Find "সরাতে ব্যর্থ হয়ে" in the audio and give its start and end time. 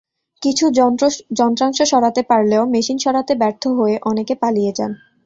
2.97-3.95